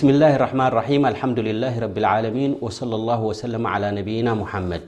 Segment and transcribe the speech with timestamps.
[0.00, 3.54] ብስምላ ረማን ራም አልሓምዱላ ረብዓለሚን ወصላ ላ ወሰለ
[3.96, 4.86] ነብይና ሙሓመድ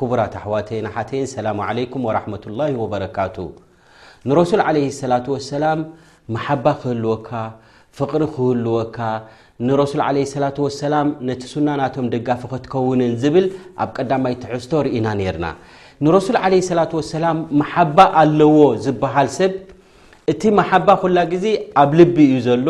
[0.00, 3.36] ኩቡራት ኣሕዋቴናሓተን ሰላሙ ለይኩም ወረመላ ወበረካቱ
[4.30, 5.80] ንረሱል ዓለ ሰላة ወሰላም
[6.36, 7.28] ማሓባ ክህልወካ
[7.98, 8.96] ፍቕሪ ክህልወካ
[9.66, 13.48] ንረሱል ዓለ ስላ ወሰላም ነቲ ስናናቶም ደጋፊ ክትከውንን ዝብል
[13.84, 15.46] ኣብ ቀዳማይ ትሕዝቶ ርኢና ነርና
[16.04, 19.54] ንረሱል ዓለ ስላ ወሰላም ማሓባ ኣለዎ ዝበሃል ሰብ
[20.34, 21.46] እቲ መሓባ ኩላ ግዜ
[21.84, 22.68] ኣብ ልቢ እዩ ዘሎ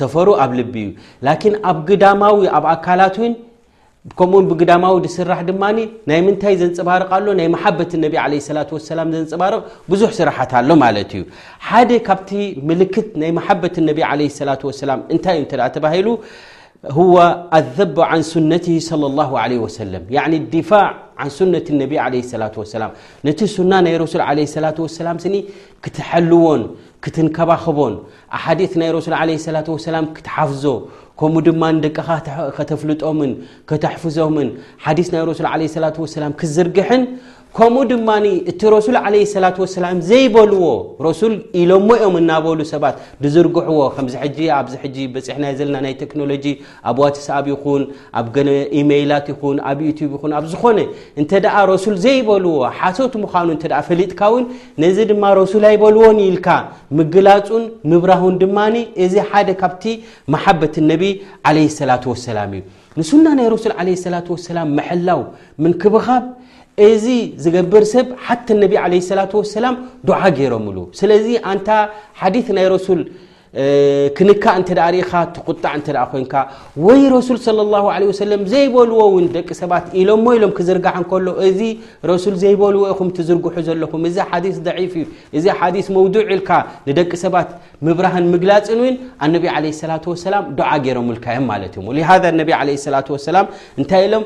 [0.00, 0.90] ሰፈሩ ኣብ ልቢ እዩ
[1.26, 3.16] ላኪን ኣብ ግዳማዊ ኣብ ኣካላት
[4.18, 5.62] ከምኡውን ብግዳማዊ ድስራሕ ድማ
[6.10, 8.38] ናይ ምንታይ ዘንፅባር ሎ ናይ ማሓበት ነቢ ላ
[8.90, 9.60] ሰላ ዘንፅባርቕ
[9.92, 11.22] ብዙሕ ስራሓት ኣሎ ማለት እዩ
[11.68, 12.30] ሓደ ካብቲ
[12.70, 16.06] ምልክት ናይ ማሓበት ነቢ ለ ላ ሰላም እንታይ እዩ ተ ተባሂሉ
[16.96, 17.16] ሁዋ
[17.56, 20.02] ኣዘብ ዓን ስነቲ صለ ላه ለ ወሰለም
[20.52, 20.86] ድፋዕ
[21.22, 22.90] ዓን ስነት ነቢ ለ ሰላት ወሰላም
[23.26, 25.34] ነቲ ሱና ናይ ረሱል ለ ስላት ወሰላም ስኒ
[25.84, 26.62] ክትሐልዎን
[27.04, 27.94] ክትንከባኸቦን
[28.38, 30.64] ኣሓዲስ ናይ ረሱል ለ ስላት ወሰላም ክትሓፍዞ
[31.20, 32.08] ከምኡ ድማ ንደቅኻ
[32.56, 33.32] ከተፍልጦምን
[33.70, 34.48] ከተሕፍዞምን
[34.86, 37.02] ሓዲስ ናይ ረሱል ለ ላት ወሰላም ክትዝርግሕን
[37.56, 38.10] ከምኡ ድማ
[38.50, 40.62] እቲ ረሱል ዓለ ስላት ወሰላም ዘይበልዎ
[41.06, 46.44] ረሱል ኢሎሞ ኦም እናበሉ ሰባት ብዝርግሕዎ ከምዚ ሕጂ ኣብዚ ሕጂ በፅሕና ዘለና ናይ ቴክኖሎጂ
[46.90, 47.82] ኣብ ዋተስኣብ ይኹን
[48.20, 48.26] ኣብ
[48.82, 50.78] ኢሜይላት ይኹን ኣብ ዩትዩብ ይኹን ኣብ ዝኾነ
[51.20, 54.44] እንተ ደኣ ረሱል ዘይበልዎ ሓሶት ምዃኑ እተ ፈሊጥካ እውን
[54.84, 56.48] ነዚ ድማ ረሱል ኣይበልዎን ኢልካ
[57.00, 58.58] ምግላፁን ምብራሁን ድማ
[59.06, 59.84] እዚ ሓደ ካብቲ
[60.36, 61.02] ማሓበት እነቢ
[61.50, 62.64] ዓለ ሰላት ወሰላም እዩ
[63.00, 65.20] ንሱና ናይ ረሱል ዓለ ስላት ወሰላም መሐላው
[65.64, 66.22] ምንክብኻብ
[66.88, 67.06] እዚ
[67.44, 69.22] ዝገብር ሰብ ሓተ ነቢ ለ ላ
[69.56, 69.74] ሰላም
[70.08, 71.68] ድዓ ገይሮምሉ ስለዚ ኣንታ
[72.20, 73.02] ሓዲ ናይ ረሱል
[74.16, 74.68] ክንካእ እንተ
[75.00, 76.34] ኢኻ ትቁጣዕ እተ ኮይንካ
[76.86, 77.38] ወይ ረሱል
[78.02, 81.60] ለ ሰለም ዘይበልዎ ውን ደቂ ሰባት ኢሎምሞ ኢሎም ክዝርግሕ እከሎ እዚ
[82.12, 84.46] ረሱል ዘይበልዎ ይኹም ትዝርጉሑ ዘለኹም እዚ ሓዲ
[84.92, 85.06] ፍ እዩ
[85.38, 86.50] እዚ ሓዲ መውዕ ኢልካ
[86.88, 87.50] ንደቂ ሰባት
[87.88, 90.32] ምብራህን ምግላፅን ውን ኣነቢ ለ ላ ሰላ
[90.72, 92.22] ዓ ገይሮምልካዮም ማለት እዮ ሃ
[92.96, 93.36] ላ ሰላ
[93.80, 94.24] እንታይ ኢሎም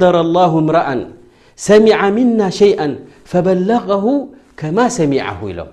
[0.00, 1.02] ነረ ላ እምረአን
[1.56, 5.66] سمع منا شيئا فبلغه كما سمعه إلو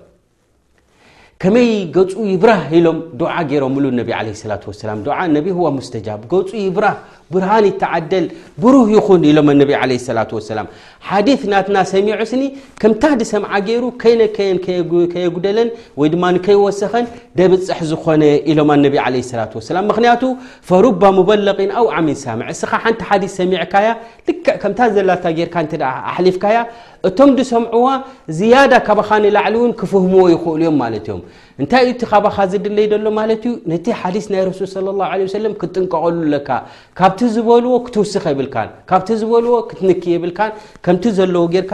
[1.42, 4.98] ከመይ ገፁ ይብራህ ኢሎም ድዓ ገይሮም ሉ ነቢ ለ ላ ሰላም
[5.36, 6.98] ነቢ ዋ ሙስተጃብ ገፁ ይብራህ
[7.34, 8.26] ብርሃን ይተዓደል
[8.62, 10.18] ብሩህ ይኹን ኢሎም ኣነቢ ለ ሰላ
[10.50, 10.66] ሰላም
[11.08, 12.42] ሓዲ ናትና ሰሚዑ ስኒ
[12.82, 14.58] ከምታ ዲ ሰምዓ ገይሩ ከይነከየን
[15.14, 15.68] ከየጉደለን
[16.02, 17.06] ወይ ድማ ንከይወሰኸን
[17.40, 18.22] ደብፅሕ ዝኾነ
[18.52, 20.22] ኢሎም ኣነቢ ለ ላ ወሰላም ምክንያቱ
[20.70, 23.88] ፈሩባ ሙበለቅን ኣው ዓሚን ሳምዕ እስኻ ሓንቲ ሓዲ ሰሚዕካያ
[24.28, 26.58] ልክዕ ከምታ ዘላታ ጌርካ ን ኣሓሊፍካያ
[27.08, 27.86] እቶም ድሰምዑዋ
[28.38, 31.22] ዝያዳ ካባኻ ንላዕሊ እውን ክፍህምዎ ይኽእሉ እዮም ማለት እዮም
[31.60, 35.02] እንታይ ዩ እቲ ካባኻ ዝድለይ ደሎ ማለት እዩ ነቲ ሓዲስ ናይ ረሱል ለ ላ
[35.36, 36.48] ሰለም ክትጥንቀቐሉ ለካ
[36.98, 40.52] ካብቲ ዝበልዎ ክትውስኽ ይብልካን ካብቲ ዝበልዎ ክትንክ የብልካን
[40.84, 41.72] ከምቲ ዘለዎ ጌርካ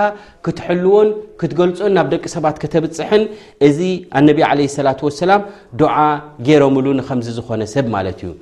[0.49, 1.11] ክትሕልዎን
[1.43, 3.25] ክትገልፆን ናብ ደቂ ሰባት ከተብፅሕን
[3.69, 3.79] እዚ
[4.21, 5.45] ኣነቢ ዓለ ሰላት ወሰላም
[5.83, 5.97] ድዓ
[6.49, 8.33] ገይሮምሉ ንከምዚ ዝኾነ ሰብ ማለት እዩ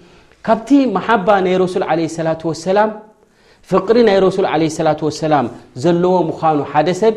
[0.48, 2.90] ካብቲ መሓባ ናይ ረሱል ዓለ ላት ወሰላም
[3.70, 5.36] ፍቅሪ ናይ ረሱል ለ ላ ሰላ
[5.84, 7.14] ዘለዎ ምዃኑ ሓደ ሰብ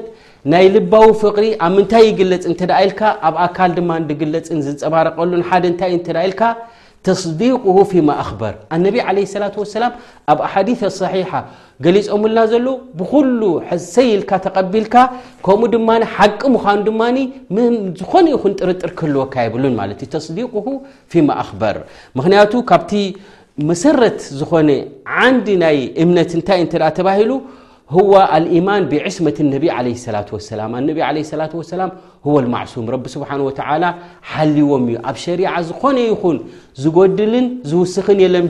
[0.51, 5.63] ናይ ልባዊ ፍቅሪ ኣብ ምንታይ ይግለፅ እንተ ዳ ኢልካ ኣብ ኣካል ድማ ድግለፅን ዝፀባረቀሉን ሓደ
[5.71, 6.41] እንታይ እዳ ኢልካ
[7.07, 9.85] ተስዲቅ ፊ መኣክበር ኣነቢ ለ ላ ሰላ
[10.31, 10.69] ኣብ ኣሓዲ
[11.01, 11.29] صሒሓ
[11.85, 12.67] ገሊፆምልና ዘሎዉ
[12.99, 13.41] ብኩሉ
[13.95, 14.95] ሰይኢልካ ተቐቢልካ
[15.45, 17.01] ከምኡ ድማ ሓቂ ምዃኑ ድማ
[17.57, 20.55] ምንዝኾነ ይኹን ጥርጥር ክህልወካ ይብሉን ማ ዩ ተስዲቅ
[21.13, 21.77] ፊመኣክበር
[22.53, 22.63] ቱ
[23.69, 24.69] መሰረት ዝኾነ
[25.25, 27.31] ዓንድ ናይ እምነት እንታይ እንተ ደኣ ተባሂሉ
[27.95, 31.91] ህዋ ልኢማን ብዒስመት ነቢ ዓለ ሰላ ወሰላም ነቢ ለ ላ ወሰላም
[32.33, 33.85] ወ ማዕሱም ረቢ ስብሓን ወተዓላ
[34.31, 36.37] ሓሊዎም እዩ ኣብ ሸሪዓ ዝኾነ ይኹን
[36.83, 38.47] ዝጎድልን ዝውስኽን የለን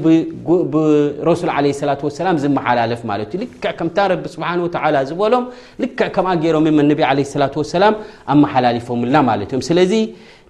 [0.73, 5.45] ብረሱል ለ ስላ ወሰላም ዝመሓላለፍ ማለት እዩ ልክዕ ከምታ ረቢ ስብሓን ወላ ዝበሎም
[5.85, 7.95] ልክዕ ከምኣ ገይሮም እም ነቢ ለ ስላ ወሰላም
[8.35, 9.93] ኣመሓላለፎምና ማለት እዮም ስለዚ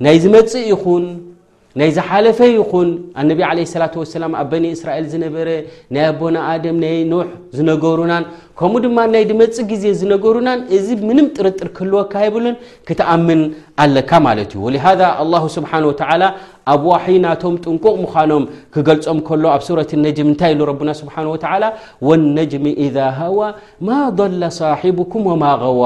[0.07, 1.05] ናይ ዝመፅእ ይኹን
[1.77, 2.87] ናይ ዝሓለፈ ይኹን
[3.21, 5.49] ኣነቢ ዓለ ሰላት ወሰላም ኣብ በኒእስራኤል ዝነበረ
[5.95, 8.23] ናይ ኣቦንኣደም ናይ ኖሕ ዝነገሩናን
[8.59, 12.55] ከምኡ ድማ ናይ ድመፅእ ግዜ ዝነገሩናን እዚ ምንም ጥርጥር ከህልወካ ይብሉን
[12.87, 13.41] ክትኣምን
[13.85, 16.23] ኣለካ ማለት እዩ ወሊሃذ ኣላሁ ስብሓን ወተዓላ
[16.73, 18.43] ኣብ ዋሒ ናቶም ጥንቁቕ ምዃኖም
[18.75, 21.63] ክገልፆም ከሎ ኣብ ሱረት ነጅም እንታይ ኢሉ ረና ስብሓን ወተላ
[22.09, 23.39] ወነጅሚ ኢዛ ሃዋ
[23.89, 25.85] ማ ضላ ሳሒቡኩም ወማ غዋ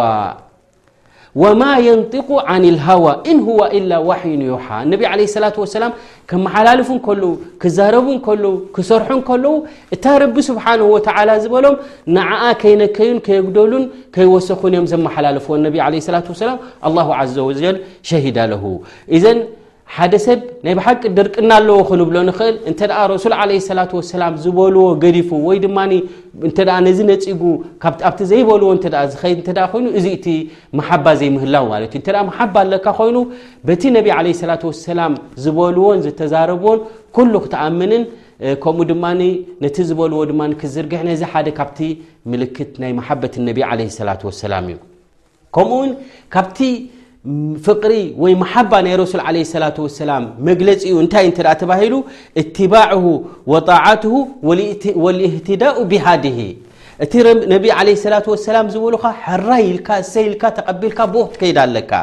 [1.42, 5.94] ወማ የንጥق ዓን ልሃዋ ኢን ሁዋ ኢላ ዋሕይ ይሓ እነቢ ዓለ ስላة ወሰላም
[6.30, 7.32] ከመሓላልፉ ከለዉ
[7.62, 9.54] ክዛረቡ እከለዉ ክሰርሑ እ ከለዉ
[9.96, 11.76] እታ ረቢ ስብሓን ወተዓላ ዝበሎም
[12.18, 13.86] ንዓኣ ከይነከዩን ከየግደሉን
[14.18, 16.60] ከይወሰኹን እዮም ዘመሓላልፍዎ ነቢ ለه ስላት ወሰላም
[16.90, 17.76] አላሁ ዘ ወጀል
[18.12, 18.64] ሸሂዳ ለሁ
[19.26, 19.28] ዘ
[19.96, 22.80] ሓደ ሰብ ናይ ብሓቂ ድርቅና ኣለዎ ክንብሎ ንክእል እንተ
[23.12, 23.34] ረሱል
[23.70, 25.78] ለላ ወሰላም ዝበልዎ ገዲፉ ወይ ድማ
[26.50, 27.42] እተ ነዚ ነፂጉ
[28.10, 28.70] ኣብቲ ዘይበልዎ
[29.14, 30.26] ዝከድ ኮይኑ እዚ እቲ
[30.80, 33.18] ማሓባ ዘይምህላው ማለት እዩ ተ ማሓባ ኣለካ ኮይኑ
[33.70, 35.14] በቲ ነብ ለ ስላት ወሰላም
[35.44, 36.80] ዝበልዎን ዝተዛረብዎን
[37.18, 38.06] ኩሉ ክትኣምንን
[38.66, 39.06] ከምኡ ድማ
[39.66, 41.80] ነቲ ዝበልዎ ድማ ክዝርግሕ ነዚ ሓደ ካብቲ
[42.32, 46.50] ምልክት ናይ ማሓበት እነቢ ለሰላ ወሰላም እዩኡካ
[47.66, 49.68] ፍቅሪ ወይ መሓባ ናይ ረሱል ለ ላ
[50.04, 51.94] ሰላም መግለፂ እዩ እንታይ እንተ ኣ ተባሂሉ
[52.42, 53.04] እትባዕሁ
[53.52, 54.16] ወጣዓትሁ
[55.06, 56.40] ወልእህትዳኡ ብሃድሂ
[57.06, 57.14] እቲ
[57.54, 61.94] ነቢ ለ ላ ሰላም ዝበሉካ ሕራይልካ ሰይልካ ተቐቢልካ ብኦክ ትከይዳ ኣለካ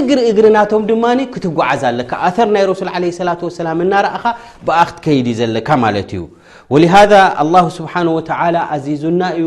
[0.00, 3.30] እግሪ እግሪ ናቶም ድማኒ ክትጓዓዝ ኣለካ ኣር ናይ ረሱል ለ ስላ
[3.60, 4.24] ሰላም እናረእኻ
[4.68, 6.24] ብኣክትከይዲ ዘለካ ማለት እዩ
[6.74, 7.12] ወሊሃذ
[7.54, 9.46] ላሁ ስብሓን ወተላ ኣዚዙና እዩ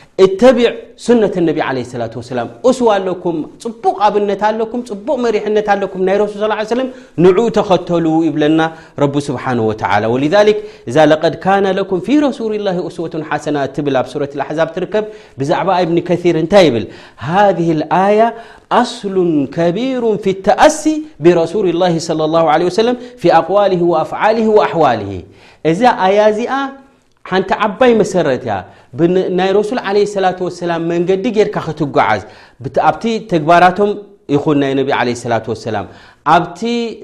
[0.23, 3.35] اتبع سنة النبي عليه الصلة وسلم اسو الكم
[3.83, 5.59] بق بنت كم بق مرحن
[5.93, 6.83] كم ي رسل صلى له عليه وسم
[7.23, 8.61] نعو تختل يبن
[9.03, 10.57] رب سبحانه وتعلى ولذلك
[10.89, 15.05] إذا لقد كان لكم في رسول الله أسوة حسنة ل ب سورة الأحزاب تركب
[15.37, 16.85] بزعب ابن كثير ن يبل
[17.29, 18.27] هذه الآية
[18.83, 19.15] اصل
[19.57, 25.11] كبير في التأسي برسول الله صلى الله عليه وسلم في أقواله وأفعاله وأحواله
[27.29, 28.53] ሓንቲ ዓባይ መሰረትያ
[29.39, 32.21] ናይ ረሱል ዓለ ሰላ ወሰላም መንገዲ ጌርካ ክትጓዓዝ
[32.89, 33.03] ኣብቲ
[33.33, 33.91] ተግባራቶም
[34.35, 35.85] ይኹን ናይ ነቢ ለ ሰላ ወሰላም
[36.33, 36.59] ኣብቲ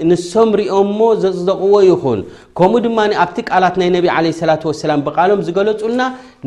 [0.09, 2.19] ንሶም ሪኦምሞ ዘፅደቅዎ ይኹን
[2.57, 6.01] ከምኡ ድማ ኣብቲ ቃላት ናይ ነቢ ለ ላ ወሰላም ብቃሎም ዝገለፁልና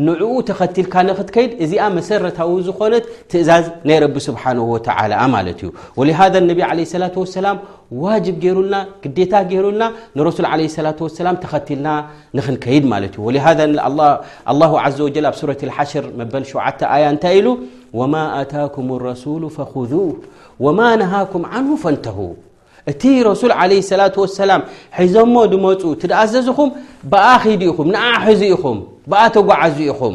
[0.06, 5.70] ንዕኡ ተኸቲልካ ንኽትከይድ እዚኣ መሰረታዊ ዝኾነት ትእዛዝ ናይ ረቢ ስብሓንሁ ወተዓላ ማለት እዩ
[6.02, 6.20] ወሃ
[6.50, 7.58] ነቢ ለ ሰላት ወሰላም
[8.02, 9.84] ዋጅ ገይሩና ግዴታ ገይሩልና
[10.16, 10.58] ንረሱል عه
[10.96, 11.88] ة وسላም ተኸቲልና
[12.38, 14.66] ንክንከይድ ማለት እዩ ሃذ لله
[14.98, 17.46] ዘ و ኣብ ሱة ሓሽር መበል ሸዓተ ያ እንታይ ኢሉ
[17.98, 20.04] وማ ኣታኩም الረሱل فخذو
[20.64, 22.18] وማ نهኩም عንه ፈንተه
[22.90, 24.62] እቲ ረሱል عለه ላة وسላም
[25.02, 25.82] ሒዞሞ ድመፁ
[26.22, 26.68] ኣዘዝኹም
[27.12, 28.76] ብኣኺድ ኢኹም ንኣሒዙ ኢኹም
[29.10, 30.14] ብኣ ተጓዓዙ ኢኹም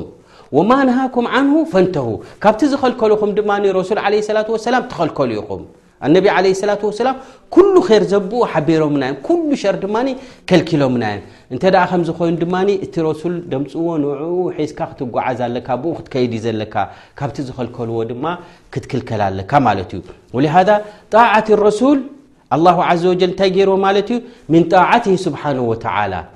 [0.58, 2.08] وማ ነሃኩም عን ፈንተه
[2.44, 3.50] ካብቲ ዝኸልከልኹም ድማ
[3.80, 4.08] ረሱ ه
[4.38, 5.62] ة وسላም ትኸልከሉ ኢኹም
[6.04, 6.72] ኣነቢ ለ ሰላ
[7.02, 7.18] ሰላም
[7.56, 9.18] ኩሉ ር ዘብኡ ሓቢሮምናዮም
[9.50, 9.96] ሉ ሸር ድማ
[10.50, 11.22] ከልኪሎምናዮም
[11.54, 12.56] እንተ ከምዝኮይኑ ድማ
[12.86, 14.18] እቲ ረሱል ደምፅዎ ንኡ
[14.58, 16.76] ሒዝካ ክትጓዓዝ ኣለካ ብኡ ክትከይዲ ዘለካ
[17.20, 18.26] ካብቲ ዝኸልከልዎ ድማ
[18.74, 19.94] ክትክልከል ኣለካ ማት
[20.34, 20.64] እዩ ሃ
[21.14, 22.02] ጣት ረሱል
[23.02, 24.18] ዘ እንታይ ገይር ማለት ዩ
[24.54, 25.42] ምን ጣት ስብሓ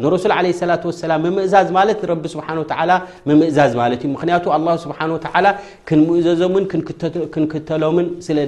[0.03, 2.01] ንረሱ ላ ሰላ ምእዛዝ ማት
[3.39, 4.45] ምእዛዝ ማዩ ምክንያቱ
[4.85, 4.99] ስሓ
[5.89, 6.65] ክንምእዘዞምን
[7.35, 8.47] ክንክተሎምን ስ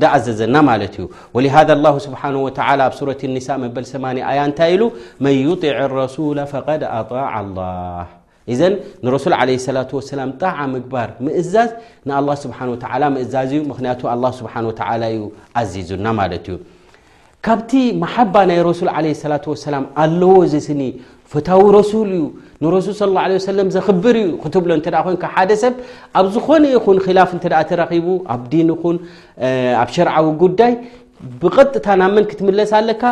[0.00, 0.56] د ኣዘዘና
[0.86, 0.96] እዩ
[1.36, 4.82] ولهذا الله سبحانه وتعلى ኣብ سرة النسء መበل 8 ያ እታይ ሉ
[5.24, 8.04] من يطع الرسول فقد أطاع الله
[8.52, 8.60] إዘ
[9.16, 11.70] رسل عليه لصلة وسل ጣع ምግባر مእዛዝ
[12.10, 12.82] نالله سبحنه ول
[13.16, 14.72] مእዛዝ ዩ مክንያቱ الله سبنه و
[15.14, 15.18] ዩ
[15.60, 16.06] اዚዙና
[16.36, 16.46] እዩ
[17.46, 17.72] ካብቲ
[18.02, 20.80] ማሓባ ናይ ረሱል ለ ላ ወሰላም ኣለዎ ዘስኒ
[21.32, 22.24] ፈታዊ ረሱል እዩ
[22.62, 24.72] ንረሱል ስ ሰለ ዘኽብር እዩ ክትብሎ
[25.06, 25.74] ኮን ሓደ ሰብ
[26.18, 28.96] ኣብ ዝኾነ ይኹን ክላፍ እንተ ተረኪቡ ኣብ ዲን ኹን
[29.82, 30.72] ኣብ ሸርዓዊ ጉዳይ
[31.42, 33.02] ብቐጥታ ናብ መን ክትምለስ ኣለካ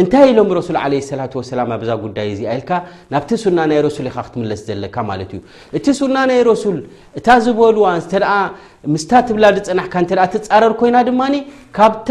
[0.00, 1.24] እንታይ ኢሎም ረሱል ለ ላ
[1.58, 2.70] ላ ኣብዛ ጉዳይ ዚኣይልካ
[3.12, 5.40] ናብቲ ሱና ናይ ረሱል ኢካ ክትምለስ ዘለካ ማለት እዩ
[5.78, 6.78] እቲ ሱና ናይ ረሱል
[7.20, 11.22] እታ ዝበልዋ ተምስታ ትብላ ዝፅናሕካ ተ ትፃረር ኮይና ድማ
[11.78, 12.10] ካብታ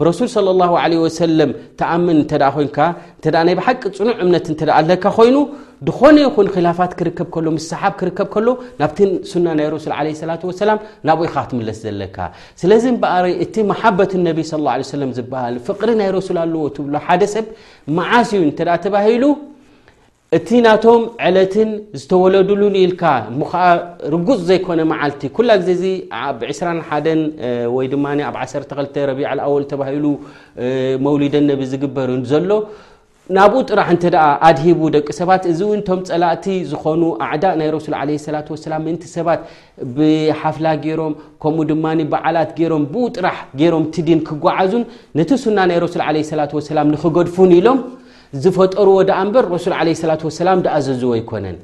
[0.00, 1.50] ብረሱል صለ ላ ለ ሰለም
[1.80, 2.78] ተኣምን ንተ ኮንካ
[3.24, 5.36] ተ ናይ ብሓቂ ፅኑዕ እምነት እንተ ኣለካ ኮይኑ
[5.86, 8.48] ድኾነ ይኹን ኽላፋት ክርከብ ከሎ ምስሰሓብ ክርከብ ከሎ
[8.80, 8.98] ናብቲ
[9.30, 12.16] ሱና ናይ ረሱል ለ ሰላት ሰላም ናብኢኻ ትምለስ ዘለካ
[12.62, 14.66] ስለዚ በኣሪ እቲ ማሓበት ነቢ ሰለ
[15.18, 17.46] ዝበሃል ፍቕሪ ናይ ረሱል ኣለዎ ትብሎ ሓደ ሰብ
[17.98, 19.24] መዓስ ዩ እንተ ተባሂሉ
[20.36, 21.68] እቲ ናቶም ዕለትን
[22.02, 23.02] ዝተወለዱሉን ኢልካ
[23.32, 23.66] እሙከዓ
[24.12, 25.86] ርጉፅ ዘይኮነ መዓልቲ ኩላ ግዜ ዚ
[26.20, 27.08] ኣብ 21
[27.74, 30.04] ወይ ድማ ኣብ 12 ረቢዓ ኣወል ተባሂሉ
[31.06, 32.50] መውሊድ ነብ ዝግበር ዘሎ
[33.36, 34.16] ናብኡ ጥራሕ እተ ደ
[34.48, 39.04] ኣድሂቡ ደቂ ሰባት እዚ እውን ቶም ፀላእቲ ዝኾኑ ኣዕዳ ናይ ረሱል ለ ሰላት ሰላም ምእንቲ
[39.18, 39.40] ሰባት
[39.96, 41.14] ብሓፍላ ገይሮም
[41.44, 44.84] ከምኡ ድማ ብዓላት ገይሮም ብኡ ጥራሕ ገይሮም ቲዲን ክጓዓዙን
[45.20, 47.80] ነቲ ሱና ናይ ረሱል ለ ስላት ወሰላም ንክገድፉን ኢሎም
[48.44, 51.56] ዝፈጠሩዎ ደኣ እምበር ረሱል ለ ላ ሰላም ዳኣ ዘዝዎ ኣይኮነን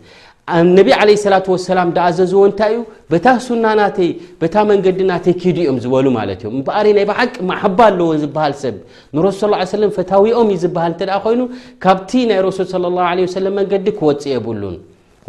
[0.58, 1.38] ኣነቢ ዓለ ላ
[1.70, 2.78] ሰላም ዳኣ ዘዝዎ እንታይ እዩ
[3.10, 7.80] በታ ሱና ናተይ በታ መንገዲ ናተይ ኪዱ እዮም ዝበሉ ማለት እዮም እበኣሪ ናይ ባሓቂ ማሓባ
[7.90, 8.76] ኣለዎ ዝብሃል ሰብ
[9.16, 11.42] ንረሱል ስ ሰለም ፈታዊኦም እዩ ዝብሃል እንተ ደ ኮይኑ
[11.84, 14.78] ካብቲ ናይ ረሱል ለ ላ ሰለም መንገዲ ክወፅእ የብሉን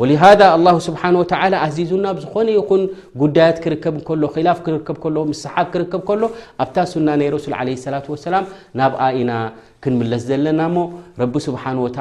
[0.01, 0.21] ወሊሃ
[0.53, 1.01] ኣላሁ ስብሓ
[1.39, 2.83] ዓላ ኣዚዙና ብ ዝኾነ ይኹን
[3.21, 6.21] ጉዳያት ክርከብ ከሎ ኽላፍ ክርከብ ከሎ ምሰሓብ ክርከብ ከሎ
[6.63, 7.95] ኣብታ ሱና ናይ ረሱል ለ ሰላ
[8.27, 8.45] ሰላም
[8.81, 9.31] ናብ ኣኢና
[9.83, 10.81] ክንምለስ ዘለና ሞ
[11.21, 11.97] ረቢ ስብሓه وተ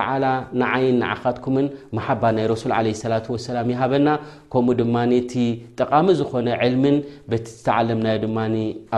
[0.60, 2.72] ንዓይን ንዓኻትኩምን መሓባ ናይ ረሱል
[3.12, 4.08] ላة ሰላም ይሃበና
[4.52, 5.32] ከምኡ ድማ እቲ
[5.78, 6.96] ጠቃሚ ዝኾነ ዕልምን
[7.30, 8.38] በቲ ዝተዓለምናዮ ድማ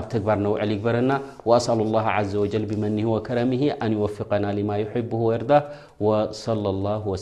[0.01, 1.11] ኣብ ተግባር ነውዕል ይግበረና
[1.59, 3.53] ኣسኣሉ الላه ዘ وል ብመኒ ወከረሚ
[3.87, 4.77] ኣን ወፍقና ማ
[5.13, 5.51] ب ወርዳ
[6.43, 6.45] ص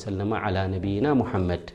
[0.00, 0.06] ሰ
[0.42, 1.66] ع ነብይና مሓመድ